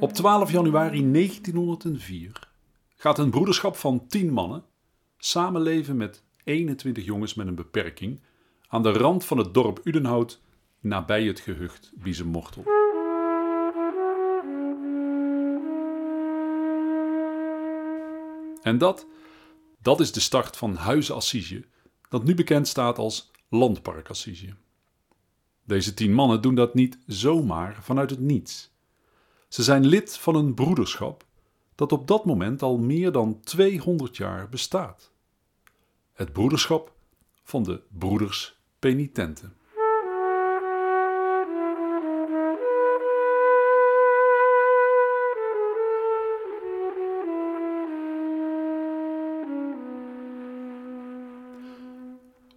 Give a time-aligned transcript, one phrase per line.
[0.00, 2.48] Op 12 januari 1904
[2.96, 4.64] gaat een broederschap van 10 mannen
[5.16, 8.20] samenleven met 21 jongens met een beperking
[8.68, 10.40] aan de rand van het dorp Udenhout
[10.80, 12.64] nabij het gehucht Biezenmortel.
[18.62, 19.06] En dat,
[19.82, 21.64] dat is de start van Huizen Assise,
[22.08, 24.54] dat nu bekend staat als Landpark Assise.
[25.64, 28.76] Deze tien mannen doen dat niet zomaar vanuit het niets.
[29.48, 31.26] Ze zijn lid van een broederschap
[31.74, 35.12] dat op dat moment al meer dan 200 jaar bestaat.
[36.12, 36.92] Het broederschap
[37.42, 39.56] van de broeders penitenten.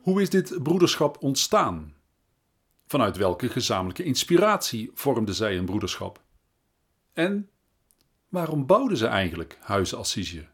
[0.02, 1.94] Hoe is dit broederschap ontstaan?
[2.88, 6.22] Vanuit welke gezamenlijke inspiratie vormden zij een broederschap?
[7.14, 7.50] En
[8.30, 10.46] waarom bouwden ze eigenlijk Huizen Assise?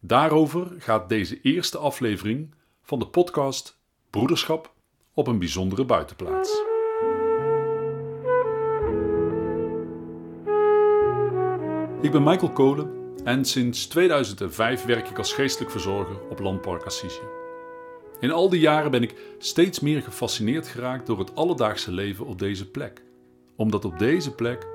[0.00, 3.78] Daarover gaat deze eerste aflevering van de podcast
[4.10, 4.74] Broederschap
[5.14, 6.50] op een bijzondere buitenplaats.
[12.02, 17.20] Ik ben Michael Kolen en sinds 2005 werk ik als geestelijk verzorger op Landpark Assisi.
[18.20, 22.38] In al die jaren ben ik steeds meer gefascineerd geraakt door het alledaagse leven op
[22.38, 23.02] deze plek.
[23.56, 24.66] Omdat op deze plek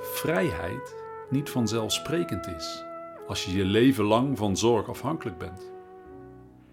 [0.00, 0.96] vrijheid
[1.30, 2.84] niet vanzelfsprekend is
[3.26, 5.72] als je je leven lang van zorg afhankelijk bent.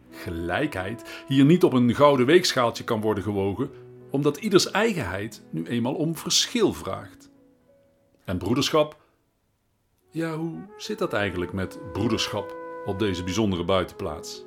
[0.10, 3.72] Gelijkheid hier niet op een gouden weegschaaltje kan worden gewogen,
[4.10, 7.30] omdat ieders eigenheid nu eenmaal om verschil vraagt.
[8.26, 9.02] En broederschap?
[10.12, 14.46] Ja, hoe zit dat eigenlijk met broederschap op deze bijzondere buitenplaats?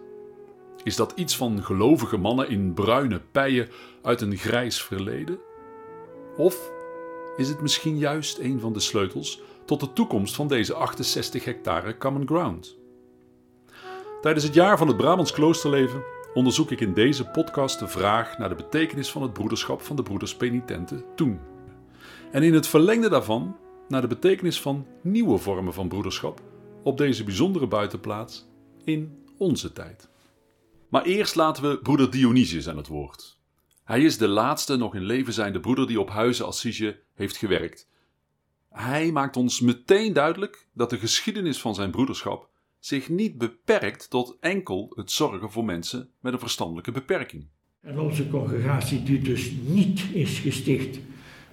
[0.82, 3.69] Is dat iets van gelovige mannen in bruine pijen
[4.02, 5.38] uit een grijs verleden?
[6.36, 6.70] Of
[7.36, 11.98] is het misschien juist een van de sleutels tot de toekomst van deze 68 hectare
[11.98, 12.76] common ground?
[14.20, 16.02] Tijdens het jaar van het Brabants kloosterleven
[16.34, 20.02] onderzoek ik in deze podcast de vraag naar de betekenis van het broederschap van de
[20.02, 21.41] broeders penitenten toen.
[22.30, 23.56] En in het verlengde daarvan
[23.88, 26.41] naar de betekenis van nieuwe vormen van broederschap
[26.82, 28.46] op deze bijzondere buitenplaats
[28.84, 30.08] in onze tijd.
[30.88, 33.35] Maar eerst laten we broeder Dionysius aan het woord.
[33.86, 37.88] Hij is de laatste nog in leven zijnde broeder die op Huizen Assise heeft gewerkt.
[38.70, 42.48] Hij maakt ons meteen duidelijk dat de geschiedenis van zijn broederschap
[42.78, 47.46] zich niet beperkt tot enkel het zorgen voor mensen met een verstandelijke beperking.
[47.80, 50.98] En onze congregatie die dus niet is gesticht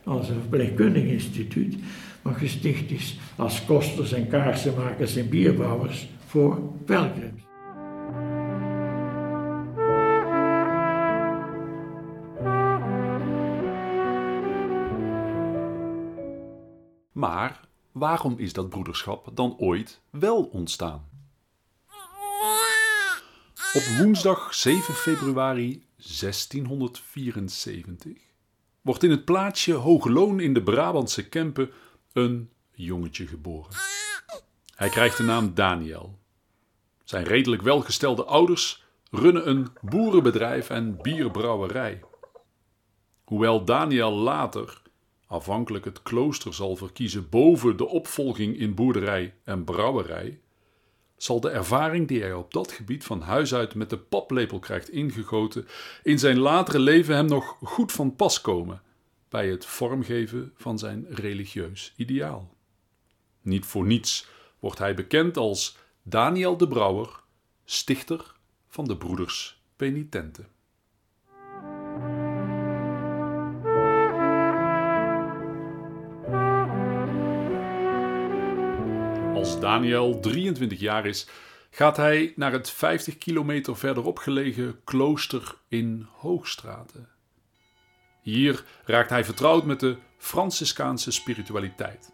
[0.03, 1.75] als een verpleegkundig instituut,
[2.21, 7.41] maar gesticht is als kosters en kaarsenmakers en bierbrouwers voor pelgrims.
[17.23, 17.59] Maar
[17.91, 21.09] waarom is dat broederschap dan ooit wel ontstaan?
[23.73, 28.17] Op woensdag 7 februari 1674
[28.81, 31.71] wordt in het plaatsje Hoogloon in de Brabantse Kempen
[32.13, 33.75] een jongetje geboren.
[34.75, 36.19] Hij krijgt de naam Daniel.
[37.03, 42.03] Zijn redelijk welgestelde ouders runnen een boerenbedrijf en bierbrouwerij.
[43.23, 44.81] Hoewel Daniel later
[45.33, 50.39] afhankelijk het klooster zal verkiezen boven de opvolging in boerderij en brouwerij,
[51.17, 54.89] zal de ervaring die hij op dat gebied van huis uit met de paplepel krijgt
[54.89, 55.67] ingegoten,
[56.03, 58.81] in zijn latere leven hem nog goed van pas komen
[59.29, 62.53] bij het vormgeven van zijn religieus ideaal.
[63.41, 64.27] Niet voor niets
[64.59, 67.19] wordt hij bekend als Daniel de Brouwer,
[67.65, 68.35] stichter
[68.67, 70.52] van de Broeders Penitenten.
[79.43, 81.27] Als Daniel 23 jaar is,
[81.69, 87.09] gaat hij naar het 50 kilometer verderop gelegen klooster in Hoogstraten.
[88.21, 92.13] Hier raakt hij vertrouwd met de Franciscaanse spiritualiteit.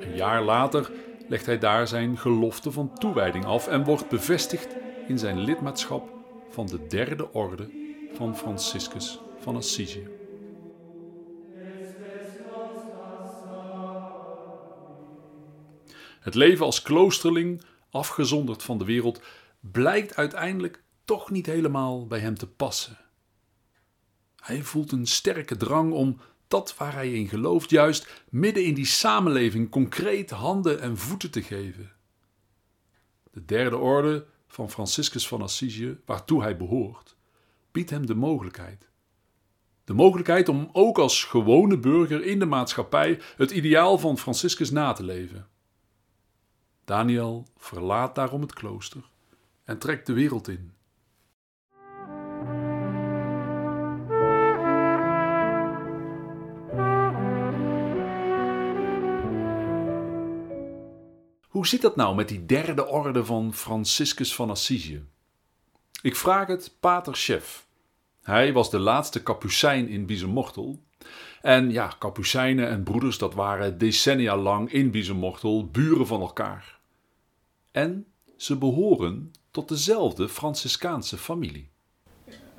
[0.00, 0.90] Een jaar later
[1.28, 4.76] legt hij daar zijn gelofte van toewijding af en wordt bevestigd
[5.08, 6.12] in zijn lidmaatschap
[6.50, 7.70] van de derde orde
[8.14, 10.17] van Franciscus van Assisi.
[16.20, 19.20] Het leven als kloosterling, afgezonderd van de wereld,
[19.60, 22.98] blijkt uiteindelijk toch niet helemaal bij hem te passen.
[24.36, 28.86] Hij voelt een sterke drang om dat waar hij in gelooft, juist midden in die
[28.86, 31.92] samenleving concreet handen en voeten te geven.
[33.30, 37.16] De derde orde van Franciscus van Assisi, waartoe hij behoort,
[37.72, 38.88] biedt hem de mogelijkheid.
[39.84, 44.92] De mogelijkheid om ook als gewone burger in de maatschappij het ideaal van Franciscus na
[44.92, 45.48] te leven.
[46.88, 49.02] Daniel verlaat daarom het klooster
[49.64, 50.72] en trekt de wereld in.
[61.48, 65.04] Hoe zit dat nou met die derde orde van Franciscus van Assisi?
[66.02, 67.66] Ik vraag het pater Chef.
[68.22, 70.82] Hij was de laatste kapucijn in Biezenmortel.
[71.40, 76.77] En ja, kapucijnen en broeders, dat waren decennia lang in Biezenmortel buren van elkaar.
[77.78, 81.70] En ze behoren tot dezelfde Franciscaanse familie.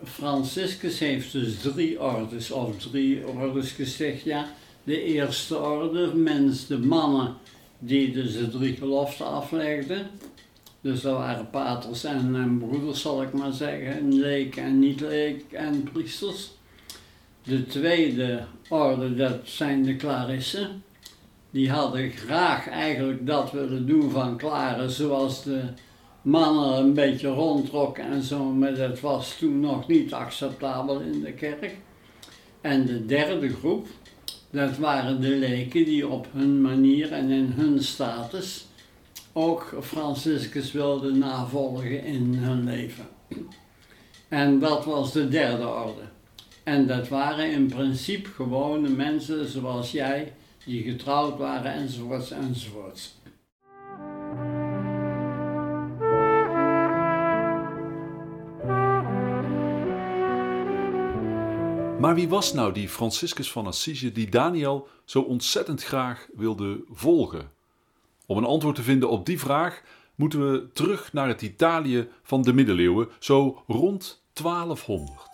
[0.04, 4.54] Franciscus heeft dus drie ordes, of drie ordes gezegd, ja.
[4.84, 7.36] De eerste orde, mens, de mannen
[7.80, 10.08] die dus de drie geloften aflegden.
[10.82, 15.84] Dus dat waren paters en, en broeders, zal ik maar zeggen, leek en niet-leek en
[15.84, 16.52] priesters.
[17.44, 20.84] De tweede orde, dat zijn de klarissen.
[21.52, 25.62] Die hadden graag eigenlijk dat willen doen van klaren, zoals de
[26.22, 31.34] mannen een beetje rondtrokken en zo, maar dat was toen nog niet acceptabel in de
[31.34, 31.78] kerk.
[32.62, 33.88] En de derde groep,
[34.50, 38.68] dat waren de leken die op hun manier en in hun status
[39.34, 43.08] ook Franciscus wilden navolgen in hun leven.
[44.28, 46.02] En dat was de derde orde.
[46.64, 50.34] En dat waren in principe gewone mensen zoals jij,
[50.66, 53.18] die getrouwd waren enzovoorts enzovoorts.
[62.00, 67.52] Maar wie was nou die Franciscus van Assisi die Daniel zo ontzettend graag wilde volgen?
[68.26, 69.82] Om een antwoord te vinden op die vraag
[70.16, 75.29] moeten we terug naar het Italië van de middeleeuwen, zo rond 1200.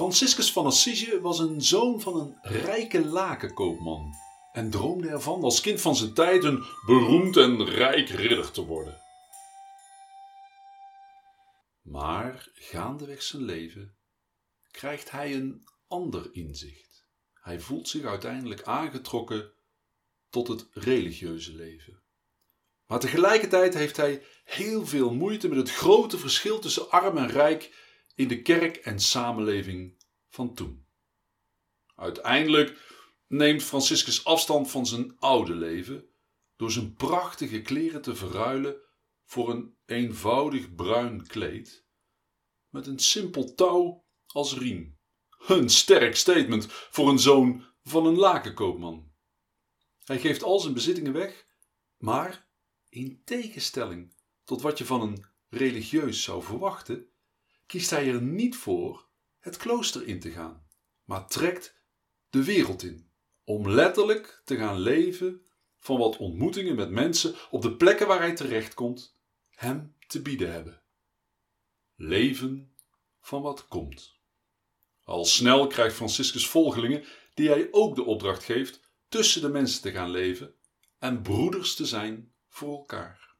[0.00, 4.14] Franciscus van Assisi was een zoon van een rijke lakenkoopman
[4.52, 9.00] en droomde ervan als kind van zijn tijd een beroemd en rijk ridder te worden.
[11.82, 13.96] Maar gaandeweg zijn leven
[14.70, 17.06] krijgt hij een ander inzicht.
[17.34, 19.52] Hij voelt zich uiteindelijk aangetrokken
[20.30, 22.02] tot het religieuze leven.
[22.86, 27.88] Maar tegelijkertijd heeft hij heel veel moeite met het grote verschil tussen arm en rijk
[28.20, 30.86] in de kerk en samenleving van toen.
[31.94, 32.78] Uiteindelijk
[33.26, 36.08] neemt Franciscus afstand van zijn oude leven
[36.56, 38.76] door zijn prachtige kleren te verruilen
[39.24, 41.86] voor een eenvoudig bruin kleed
[42.68, 44.98] met een simpel touw als riem.
[45.46, 49.12] Een sterk statement voor een zoon van een lakenkoopman.
[50.04, 51.46] Hij geeft al zijn bezittingen weg,
[51.96, 52.48] maar
[52.88, 54.14] in tegenstelling
[54.44, 57.09] tot wat je van een religieus zou verwachten,
[57.70, 59.08] kiest hij er niet voor
[59.38, 60.66] het klooster in te gaan,
[61.04, 61.80] maar trekt
[62.30, 63.10] de wereld in,
[63.44, 65.46] om letterlijk te gaan leven
[65.78, 69.18] van wat ontmoetingen met mensen op de plekken waar hij terechtkomt
[69.50, 70.82] hem te bieden hebben.
[71.94, 72.74] Leven
[73.20, 74.18] van wat komt.
[75.04, 79.92] Al snel krijgt Franciscus volgelingen die hij ook de opdracht geeft tussen de mensen te
[79.92, 80.54] gaan leven
[80.98, 83.34] en broeders te zijn voor elkaar.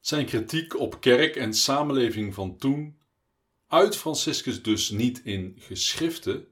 [0.00, 2.97] Zijn kritiek op kerk en samenleving van toen
[3.68, 6.48] uit Franciscus dus niet in geschriften,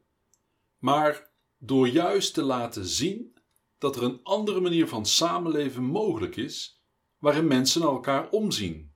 [0.78, 3.36] maar door juist te laten zien
[3.78, 6.82] dat er een andere manier van samenleven mogelijk is,
[7.18, 8.94] waarin mensen elkaar omzien,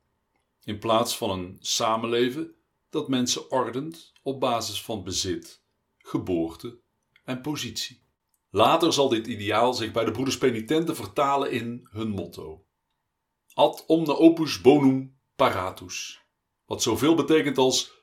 [0.64, 2.54] in plaats van een samenleven
[2.90, 5.62] dat mensen ordent op basis van bezit,
[5.98, 6.80] geboorte
[7.24, 8.08] en positie.
[8.50, 12.66] Later zal dit ideaal zich bij de broeders penitenten vertalen in hun motto:
[13.54, 16.20] Ad omne opus bonum paratus,
[16.64, 18.00] wat zoveel betekent als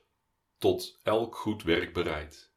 [0.58, 2.50] tot elk goed werk bereid.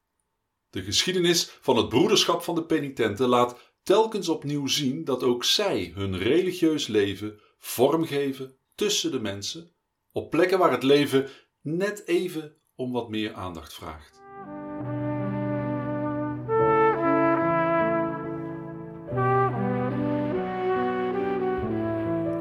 [0.69, 5.91] De geschiedenis van het broederschap van de penitenten laat telkens opnieuw zien dat ook zij
[5.95, 9.71] hun religieus leven vormgeven tussen de mensen,
[10.11, 11.29] op plekken waar het leven
[11.61, 14.19] net even om wat meer aandacht vraagt.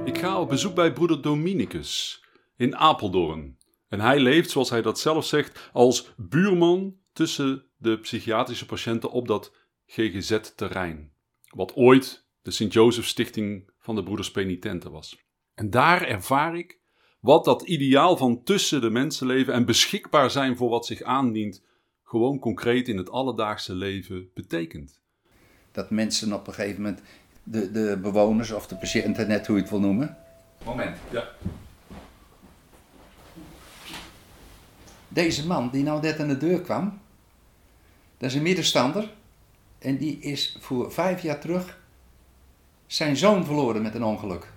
[0.04, 2.24] Ik ga op bezoek bij broeder Dominicus
[2.56, 3.58] in Apeldoorn.
[3.90, 9.28] En hij leeft, zoals hij dat zelf zegt, als buurman tussen de psychiatrische patiënten op
[9.28, 9.52] dat
[9.87, 11.12] GGZ-terrein.
[11.54, 15.18] Wat ooit de Sint-Jozef Stichting van de Broeders Penitenten was.
[15.54, 16.78] En daar ervaar ik
[17.20, 21.64] wat dat ideaal van tussen de mensen leven en beschikbaar zijn voor wat zich aandient,
[22.02, 25.00] gewoon concreet in het alledaagse leven betekent.
[25.73, 27.02] Dat mensen op een gegeven moment,
[27.42, 30.16] de, de bewoners of de patiënten, net hoe je het wil noemen.
[30.64, 31.28] Moment, ja.
[35.12, 37.00] Deze man die nou net aan de deur kwam,
[38.18, 39.12] dat is een middenstander.
[39.78, 41.78] En die is voor vijf jaar terug
[42.86, 44.52] zijn zoon verloren met een ongeluk.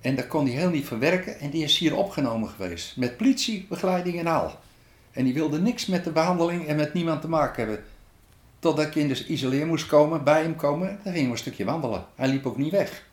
[0.00, 2.96] En dat kon hij heel niet verwerken en die is hier opgenomen geweest.
[2.96, 4.58] Met politiebegeleiding en al.
[5.12, 7.84] En die wilde niks met de behandeling en met niemand te maken hebben.
[8.58, 10.98] Totdat ik in de isoleer moest komen, bij hem komen.
[11.02, 12.04] Dan gingen we een stukje wandelen.
[12.14, 13.05] Hij liep ook niet weg.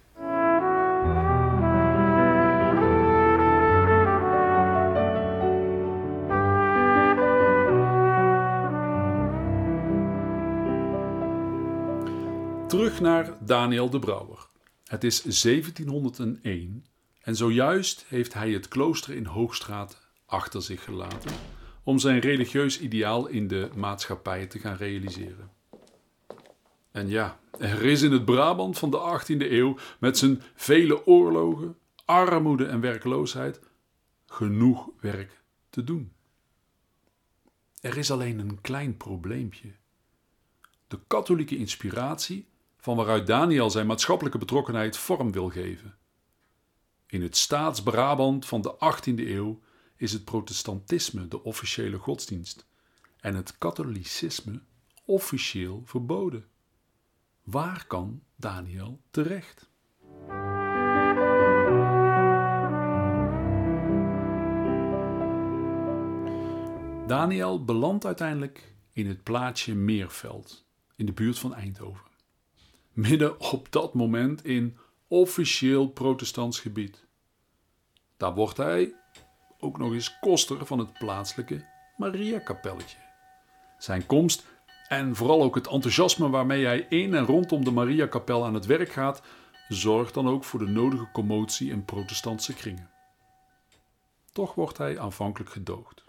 [12.83, 14.47] Terug naar Daniel de Brouwer.
[14.85, 16.85] Het is 1701
[17.21, 21.31] en zojuist heeft hij het klooster in Hoogstraat achter zich gelaten
[21.83, 25.51] om zijn religieus ideaal in de maatschappij te gaan realiseren.
[26.91, 31.77] En ja, er is in het Brabant van de 18e eeuw met zijn vele oorlogen,
[32.05, 33.59] armoede en werkloosheid
[34.25, 36.11] genoeg werk te doen.
[37.81, 39.71] Er is alleen een klein probleempje.
[40.87, 42.51] De katholieke inspiratie
[42.83, 45.97] van waaruit Daniel zijn maatschappelijke betrokkenheid vorm wil geven.
[47.07, 49.61] In het staats-Brabant van de 18e eeuw
[49.95, 52.65] is het protestantisme de officiële godsdienst
[53.19, 54.61] en het katholicisme
[55.05, 56.45] officieel verboden.
[57.43, 59.69] Waar kan Daniel terecht?
[67.07, 72.12] Daniel belandt uiteindelijk in het plaatsje Meerveld, in de buurt van Eindhoven.
[72.93, 77.05] Midden op dat moment in officieel protestants gebied.
[78.17, 78.93] Daar wordt hij
[79.59, 81.65] ook nog eens koster van het plaatselijke
[81.97, 82.97] Mariakapelletje.
[83.77, 84.45] Zijn komst
[84.87, 88.91] en vooral ook het enthousiasme waarmee hij in en rondom de Mariakapel aan het werk
[88.91, 89.21] gaat,
[89.67, 92.89] zorgt dan ook voor de nodige commotie in protestantse kringen.
[94.31, 96.03] Toch wordt hij aanvankelijk gedoogd.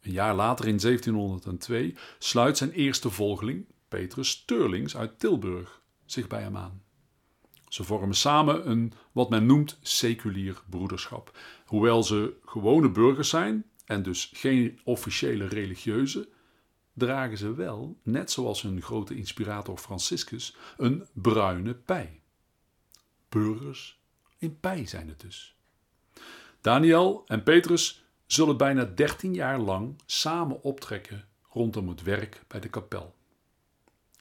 [0.00, 6.42] Een jaar later, in 1702, sluit zijn eerste volgeling, Petrus Sturlings uit Tilburg, zich bij
[6.42, 6.82] hem aan.
[7.68, 11.38] Ze vormen samen een wat men noemt seculier broederschap.
[11.66, 16.28] Hoewel ze gewone burgers zijn en dus geen officiële religieuze,
[16.92, 22.20] dragen ze wel, net zoals hun grote inspirator Franciscus, een bruine pij.
[23.28, 24.00] Burgers
[24.38, 25.56] in pij zijn het dus.
[26.60, 32.68] Daniel en Petrus zullen bijna dertien jaar lang samen optrekken rondom het werk bij de
[32.68, 33.14] kapel.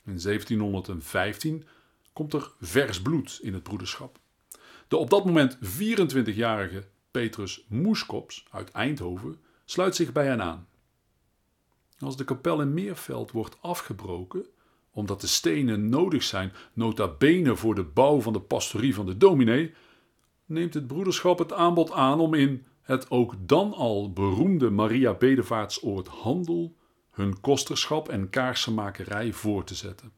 [0.07, 1.65] In 1715
[2.13, 4.19] komt er vers bloed in het broederschap.
[4.87, 10.67] De op dat moment 24-jarige Petrus Moeskops uit Eindhoven sluit zich bij hen aan.
[11.99, 14.45] Als de kapel in Meerveld wordt afgebroken,
[14.91, 19.17] omdat de stenen nodig zijn, nota bene voor de bouw van de pastorie van de
[19.17, 19.73] dominee,
[20.45, 26.07] neemt het broederschap het aanbod aan om in het ook dan al beroemde Maria Bedevaartsoord
[26.07, 26.75] Handel
[27.17, 30.11] hun kosterschap en kaarsenmakerij voor te zetten.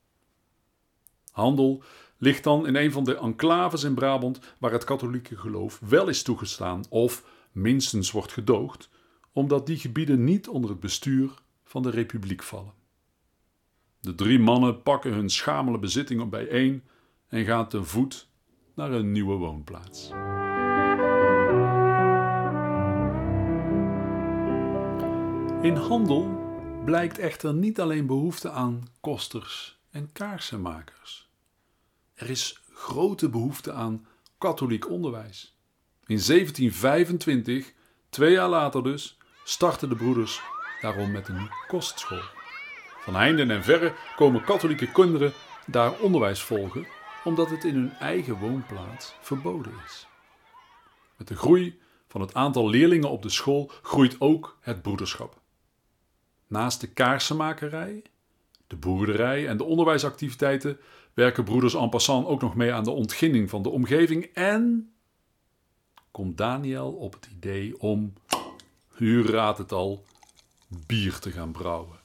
[1.32, 1.84] Handel
[2.18, 6.24] ligt dan in een van de enclaves in Brabant waar het katholieke geloof wel is
[6.24, 8.90] toegestaan of minstens wordt gedoogd,
[9.34, 11.30] omdat die gebieden niet onder het bestuur
[11.64, 12.74] van de republiek vallen.
[14.00, 16.84] De drie mannen pakken hun schamele bezittingen bijeen
[17.28, 18.28] en gaan te voet
[18.76, 20.10] naar een nieuwe woonplaats.
[25.62, 26.39] In handel
[26.90, 31.30] blijkt echter niet alleen behoefte aan kosters en kaarsenmakers.
[32.14, 34.06] Er is grote behoefte aan
[34.38, 35.58] katholiek onderwijs.
[36.06, 37.74] In 1725,
[38.10, 40.42] twee jaar later dus, starten de broeders
[40.82, 42.24] daarom met een kostschool.
[43.00, 45.34] Van heinde en verre komen katholieke kinderen
[45.66, 46.88] daar onderwijs volgen,
[47.24, 50.08] omdat het in hun eigen woonplaats verboden is.
[51.18, 55.39] Met de groei van het aantal leerlingen op de school groeit ook het broederschap.
[56.50, 58.02] Naast de kaarsenmakerij,
[58.68, 60.80] de boerderij en de onderwijsactiviteiten
[61.14, 64.94] werken broeders en passant ook nog mee aan de ontginning van de omgeving en
[66.12, 68.14] komt Daniel op het idee om,
[68.98, 70.06] u raadt het al,
[70.86, 72.00] bier te gaan brouwen.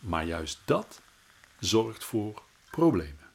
[0.00, 1.02] Maar juist dat
[1.58, 3.30] zorgt voor problemen.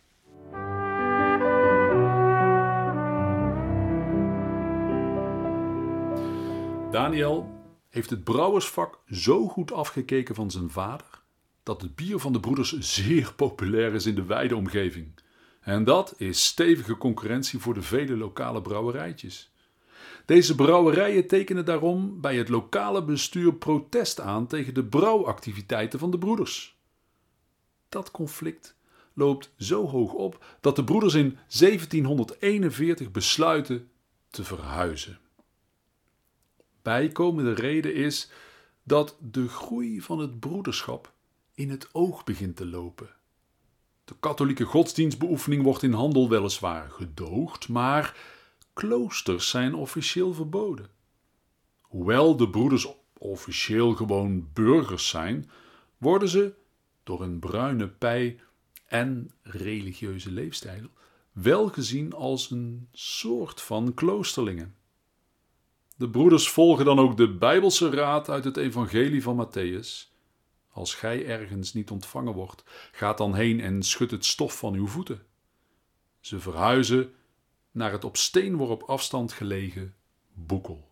[6.91, 7.56] Daniel
[7.97, 11.21] heeft het brouwersvak zo goed afgekeken van zijn vader
[11.63, 15.13] dat het bier van de broeders zeer populair is in de wijde omgeving.
[15.61, 19.51] En dat is stevige concurrentie voor de vele lokale brouwerijtjes.
[20.25, 26.17] Deze brouwerijen tekenen daarom bij het lokale bestuur protest aan tegen de brouwactiviteiten van de
[26.17, 26.77] broeders.
[27.89, 28.75] Dat conflict
[29.13, 33.89] loopt zo hoog op dat de broeders in 1741 besluiten
[34.29, 35.19] te verhuizen.
[36.87, 38.29] Bijkomende reden is
[38.83, 41.13] dat de groei van het broederschap
[41.53, 43.09] in het oog begint te lopen.
[44.05, 48.17] De katholieke godsdienstbeoefening wordt in handel weliswaar gedoogd, maar
[48.73, 50.89] kloosters zijn officieel verboden.
[51.81, 55.49] Hoewel de broeders officieel gewoon burgers zijn,
[55.97, 56.53] worden ze
[57.03, 58.39] door een bruine pij
[58.85, 60.89] en religieuze leefstijl
[61.31, 64.75] wel gezien als een soort van kloosterlingen.
[65.97, 70.15] De broeders volgen dan ook de Bijbelse raad uit het Evangelie van Matthäus.
[70.71, 74.87] Als gij ergens niet ontvangen wordt, gaat dan heen en schud het stof van uw
[74.87, 75.21] voeten.
[76.19, 77.13] Ze verhuizen
[77.71, 79.95] naar het op steenworp afstand gelegen
[80.33, 80.91] Boekel.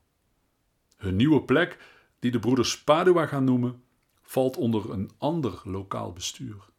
[0.97, 1.77] Hun nieuwe plek,
[2.19, 3.83] die de broeders Padua gaan noemen,
[4.21, 6.69] valt onder een ander lokaal bestuur.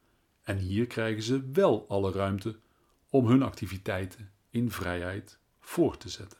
[0.42, 2.58] En hier krijgen ze wel alle ruimte
[3.10, 6.38] om hun activiteiten in vrijheid voor te zetten.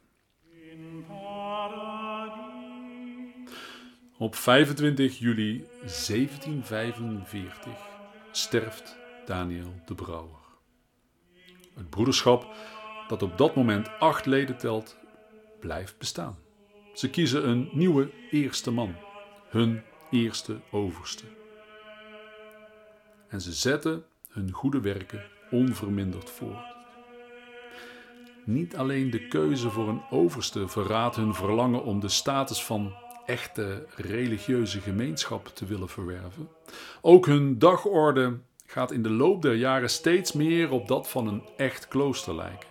[4.18, 7.72] Op 25 juli 1745
[8.32, 8.96] sterft
[9.26, 10.38] Daniel de Brouwer.
[11.74, 12.54] Het broederschap,
[13.08, 14.96] dat op dat moment acht leden telt,
[15.60, 16.38] blijft bestaan.
[16.94, 18.94] Ze kiezen een nieuwe eerste man,
[19.48, 21.24] hun eerste overste.
[23.28, 26.74] En ze zetten hun goede werken onverminderd voort.
[28.44, 33.86] Niet alleen de keuze voor een overste verraadt hun verlangen om de status van echte
[33.96, 36.48] religieuze gemeenschap te willen verwerven.
[37.00, 41.42] Ook hun dagorde gaat in de loop der jaren steeds meer op dat van een
[41.56, 42.68] echt klooster lijken.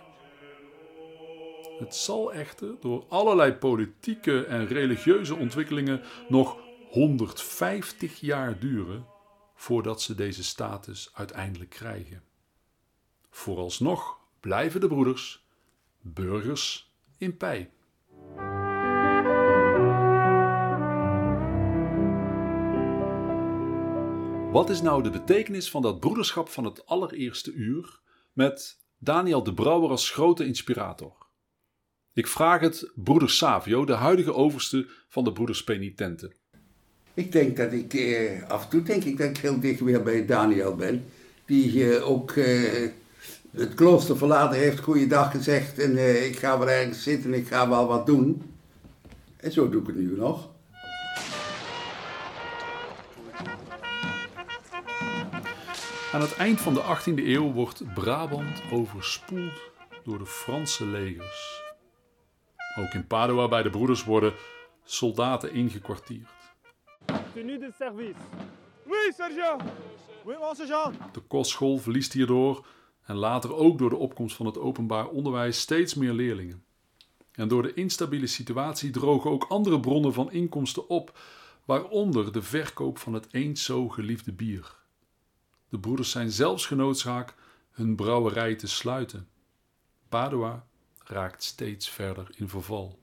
[1.78, 6.58] Het zal echter door allerlei politieke en religieuze ontwikkelingen nog
[6.90, 9.06] 150 jaar duren
[9.54, 12.22] voordat ze deze status uiteindelijk krijgen.
[13.30, 15.44] Vooralsnog blijven de broeders
[16.00, 17.70] burgers in Pij.
[24.56, 28.00] Wat is nou de betekenis van dat broederschap van het allereerste uur
[28.32, 31.26] met Daniel de Brouwer als grote inspirator?
[32.12, 36.34] Ik vraag het broeder Savio, de huidige overste van de broeders penitenten.
[37.14, 40.02] Ik denk dat ik, eh, af en toe denk ik dat ik heel dicht weer
[40.02, 41.04] bij Daniel ben.
[41.44, 42.88] Die eh, ook eh,
[43.50, 47.46] het klooster verlaten heeft, goeiedag gezegd en eh, ik ga wel ergens zitten en ik
[47.46, 48.42] ga wel wat doen.
[49.36, 50.55] En zo doe ik het nu nog.
[56.16, 59.60] Aan het eind van de 18e eeuw wordt Brabant overspoeld
[60.04, 61.62] door de Franse legers.
[62.78, 64.34] Ook in Padua bij de broeders worden
[64.84, 66.28] soldaten ingekwartierd.
[67.32, 68.20] Tenue de service.
[68.86, 69.62] Oui, sergent.
[70.24, 70.96] Oui, mon sergent.
[71.12, 72.66] De kostschool verliest hierdoor
[73.04, 76.64] en later ook door de opkomst van het openbaar onderwijs steeds meer leerlingen.
[77.32, 81.18] En door de instabiele situatie drogen ook andere bronnen van inkomsten op,
[81.64, 84.84] waaronder de verkoop van het eens zo geliefde bier.
[85.76, 87.34] De broeders zijn zelfs genoodzaakt
[87.70, 89.28] hun brouwerij te sluiten.
[90.08, 90.66] Padua
[91.04, 92.98] raakt steeds verder in verval.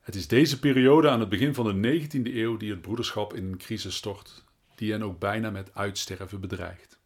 [0.00, 3.44] Het is deze periode aan het begin van de 19e eeuw die het broederschap in
[3.44, 6.98] een crisis stort, die hen ook bijna met uitsterven bedreigt.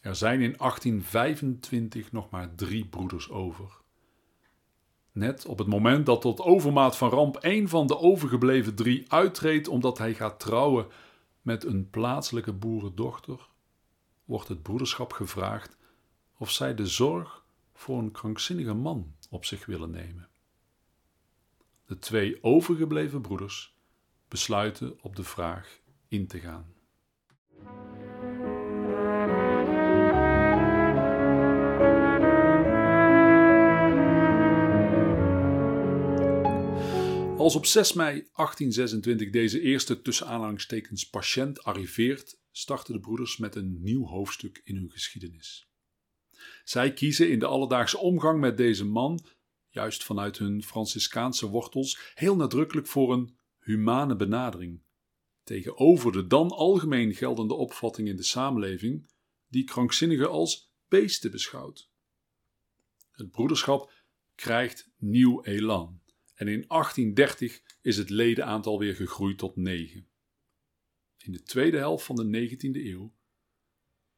[0.00, 3.70] Er zijn in 1825 nog maar drie broeders over.
[5.12, 9.68] Net op het moment dat tot overmaat van ramp een van de overgebleven drie uittreedt
[9.68, 10.86] omdat hij gaat trouwen
[11.48, 13.48] met een plaatselijke boerendochter,
[14.24, 15.76] wordt het broederschap gevraagd
[16.36, 20.28] of zij de zorg voor een krankzinnige man op zich willen nemen.
[21.86, 23.76] De twee overgebleven broeders
[24.28, 26.72] besluiten op de vraag in te gaan.
[37.38, 43.54] Als op 6 mei 1826 deze eerste tussen aanhalingstekens patiënt arriveert, starten de broeders met
[43.54, 45.70] een nieuw hoofdstuk in hun geschiedenis.
[46.64, 49.24] Zij kiezen in de alledaagse omgang met deze man,
[49.68, 54.82] juist vanuit hun Franciscaanse wortels, heel nadrukkelijk voor een humane benadering,
[55.42, 59.10] tegenover de dan algemeen geldende opvatting in de samenleving,
[59.48, 61.90] die krankzinnigen als beesten beschouwt.
[63.10, 63.92] Het broederschap
[64.34, 66.00] krijgt nieuw elan
[66.38, 70.06] en in 1830 is het ledenaantal weer gegroeid tot 9.
[71.18, 73.12] In de tweede helft van de 19e eeuw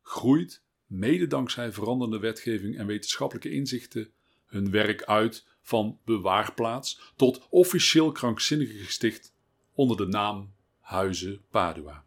[0.03, 4.11] groeit, mede dankzij veranderende wetgeving en wetenschappelijke inzichten,
[4.47, 9.33] hun werk uit van bewaarplaats tot officieel krankzinnige gesticht
[9.73, 12.05] onder de naam Huizen Padua.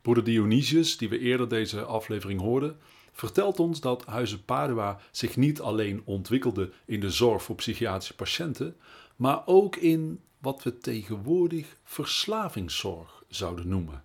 [0.00, 2.78] Broeder Dionysius, die we eerder deze aflevering hoorden,
[3.12, 8.76] vertelt ons dat Huizen Padua zich niet alleen ontwikkelde in de zorg voor psychiatrische patiënten,
[9.22, 14.02] maar ook in wat we tegenwoordig verslavingszorg zouden noemen.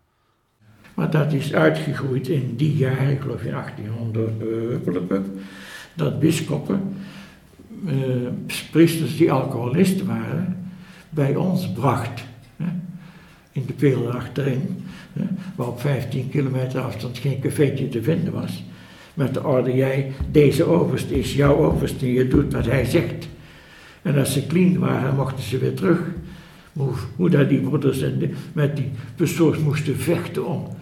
[0.94, 5.20] Maar dat is uitgegroeid in die jaren, ik geloof in 1800, uh,
[5.96, 6.96] dat bisschoppen,
[7.86, 8.28] uh,
[8.72, 10.70] priesters die alcoholisten waren,
[11.10, 12.24] bij ons bracht.
[12.56, 12.70] Hè,
[13.52, 15.26] in de velden achterin, hè,
[15.56, 18.64] waar op 15 kilometer afstand geen cafeetje te vinden was.
[19.14, 23.28] Met de orde, jij, deze overste is jouw overste, je doet wat hij zegt.
[24.08, 26.02] En als ze clean waren, mochten ze weer terug.
[26.74, 30.76] Hoe, die broeders en met die persoons moesten vechten om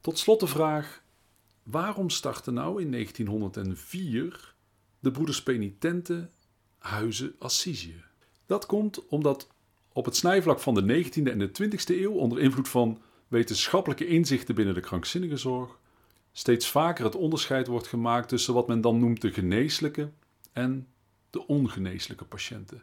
[0.00, 1.02] Tot slot de vraag:
[1.62, 4.54] waarom startte nou in 1904
[4.98, 6.30] de broeders penitenten
[6.78, 8.02] Huizen Assisië?
[8.46, 9.48] Dat komt omdat
[9.92, 14.54] op het snijvlak van de 19e en de 20e eeuw, onder invloed van wetenschappelijke inzichten
[14.54, 15.78] binnen de krankzinnigenzorg,
[16.32, 20.10] steeds vaker het onderscheid wordt gemaakt tussen wat men dan noemt de geneeslijke
[20.52, 20.88] en
[21.30, 22.82] de ongeneeslijke patiënten.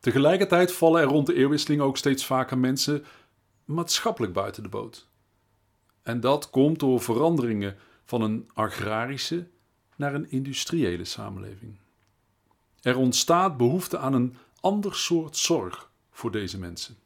[0.00, 3.04] Tegelijkertijd vallen er rond de eeuwwisseling ook steeds vaker mensen
[3.64, 5.08] maatschappelijk buiten de boot.
[6.02, 9.46] En dat komt door veranderingen van een agrarische
[9.96, 11.76] naar een industriële samenleving.
[12.82, 16.96] Er ontstaat behoefte aan een ander soort zorg voor deze mensen.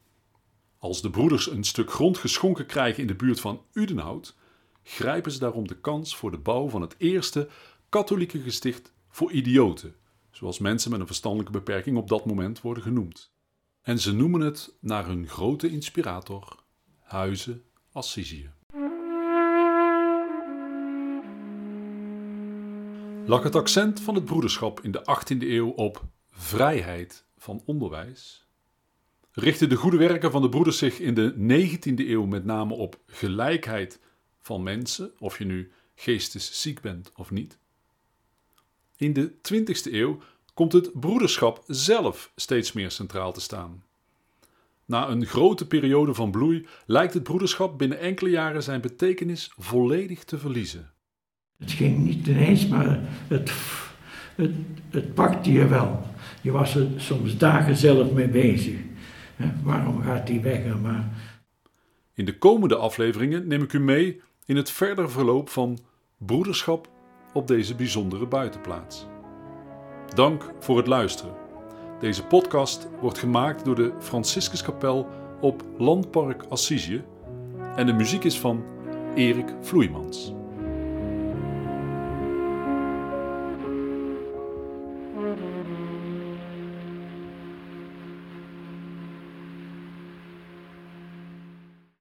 [0.78, 4.36] Als de broeders een stuk grond geschonken krijgen in de buurt van Udenhout,
[4.82, 7.48] grijpen ze daarom de kans voor de bouw van het eerste
[7.88, 9.94] katholieke gesticht voor idioten,
[10.30, 13.32] zoals mensen met een verstandelijke beperking op dat moment worden genoemd.
[13.82, 16.64] En ze noemen het naar hun grote inspirator,
[17.00, 18.50] Huizen Assisië.
[23.28, 28.47] lag het accent van het broederschap in de 18e eeuw op vrijheid van onderwijs,
[29.38, 32.98] richtten de goede werken van de broeders zich in de 19e eeuw met name op
[33.06, 34.00] gelijkheid
[34.40, 37.58] van mensen, of je nu geestesziek bent of niet.
[38.96, 40.18] In de 20e eeuw
[40.54, 43.82] komt het broederschap zelf steeds meer centraal te staan.
[44.84, 50.24] Na een grote periode van bloei lijkt het broederschap binnen enkele jaren zijn betekenis volledig
[50.24, 50.90] te verliezen.
[51.58, 52.98] Het ging niet ineens, maar
[53.28, 53.52] het,
[54.34, 54.54] het,
[54.90, 56.02] het pakte je wel.
[56.42, 58.76] Je was er soms dagen zelf mee bezig.
[59.62, 60.80] Waarom gaat die weg?
[60.82, 61.04] Maar...
[62.14, 65.78] In de komende afleveringen neem ik u mee in het verder verloop van
[66.16, 66.88] broederschap
[67.32, 69.06] op deze bijzondere buitenplaats.
[70.14, 71.34] Dank voor het luisteren.
[72.00, 75.08] Deze podcast wordt gemaakt door de Franciscuskapel
[75.40, 77.04] op Landpark Assisië
[77.76, 78.64] en de muziek is van
[79.14, 80.37] Erik Vloeimans.